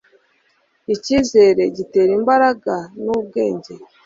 [0.95, 3.73] ikizere, gitera imbaraga n' ubwenge